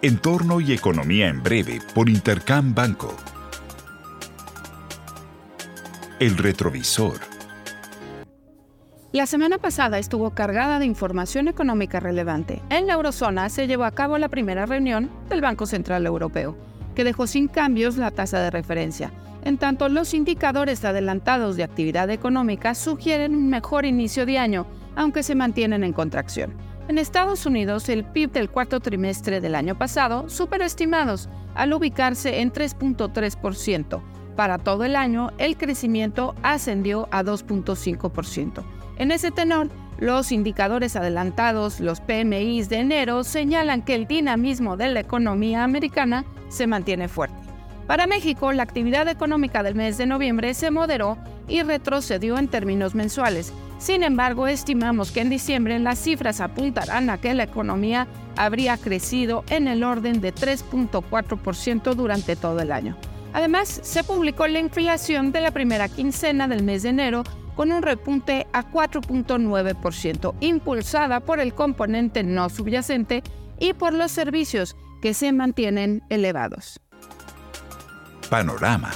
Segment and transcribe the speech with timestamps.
[0.00, 3.12] Entorno y economía en breve por Intercam Banco.
[6.20, 7.18] El retrovisor.
[9.10, 12.62] La semana pasada estuvo cargada de información económica relevante.
[12.70, 16.56] En la eurozona se llevó a cabo la primera reunión del Banco Central Europeo,
[16.94, 19.10] que dejó sin cambios la tasa de referencia.
[19.42, 25.24] En tanto, los indicadores adelantados de actividad económica sugieren un mejor inicio de año, aunque
[25.24, 26.67] se mantienen en contracción.
[26.88, 32.40] En Estados Unidos, el PIB del cuarto trimestre del año pasado superó estimados al ubicarse
[32.40, 34.02] en 3.3%.
[34.34, 38.64] Para todo el año, el crecimiento ascendió a 2.5%.
[38.96, 44.88] En ese tenor, los indicadores adelantados, los PMIs de enero, señalan que el dinamismo de
[44.88, 47.47] la economía americana se mantiene fuerte.
[47.88, 51.16] Para México, la actividad económica del mes de noviembre se moderó
[51.48, 57.18] y retrocedió en términos mensuales, sin embargo, estimamos que en diciembre las cifras apuntarán a
[57.18, 58.06] que la economía
[58.36, 62.94] habría crecido en el orden de 3.4% durante todo el año.
[63.32, 67.22] Además, se publicó la inflación de la primera quincena del mes de enero
[67.54, 73.22] con un repunte a 4.9%, impulsada por el componente no subyacente
[73.58, 76.80] y por los servicios que se mantienen elevados.
[78.30, 78.90] Panorama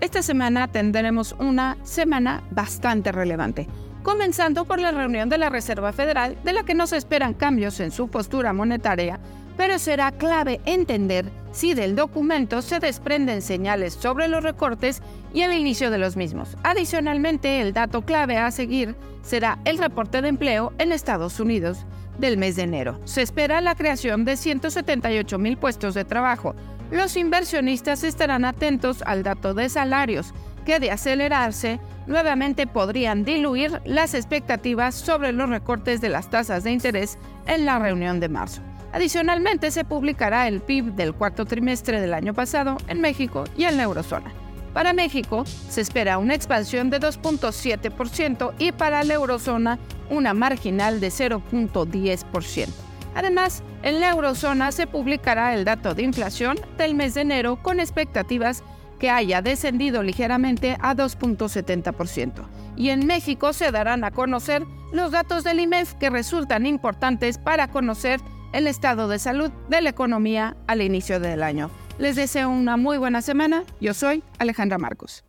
[0.00, 3.66] esta semana tendremos una semana bastante relevante,
[4.04, 7.80] comenzando por la reunión de la Reserva Federal, de la que no se esperan cambios
[7.80, 9.18] en su postura monetaria,
[9.56, 15.02] pero será clave entender si del documento se desprenden señales sobre los recortes
[15.34, 16.56] y el inicio de los mismos.
[16.62, 21.84] Adicionalmente, el dato clave a seguir será el reporte de empleo en Estados Unidos
[22.18, 23.00] del mes de enero.
[23.04, 26.54] Se espera la creación de 178 mil puestos de trabajo,
[26.90, 30.32] los inversionistas estarán atentos al dato de salarios,
[30.64, 36.72] que de acelerarse, nuevamente podrían diluir las expectativas sobre los recortes de las tasas de
[36.72, 38.62] interés en la reunión de marzo.
[38.92, 43.76] Adicionalmente, se publicará el PIB del cuarto trimestre del año pasado en México y en
[43.76, 44.32] la eurozona.
[44.72, 49.78] Para México se espera una expansión de 2.7% y para la eurozona
[50.10, 52.68] una marginal de 0.10%.
[53.14, 57.80] Además, en la eurozona se publicará el dato de inflación del mes de enero con
[57.80, 58.62] expectativas
[58.98, 62.46] que haya descendido ligeramente a 2.70%.
[62.76, 67.68] Y en México se darán a conocer los datos del IMEF que resultan importantes para
[67.68, 68.20] conocer
[68.52, 71.70] el estado de salud de la economía al inicio del año.
[71.98, 73.64] Les deseo una muy buena semana.
[73.80, 75.24] Yo soy Alejandra Marcos.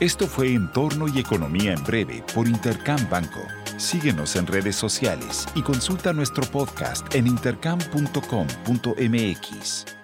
[0.00, 3.40] Esto fue Entorno y Economía en Breve por Intercam Banco.
[3.76, 10.03] Síguenos en redes sociales y consulta nuestro podcast en intercam.com.mx.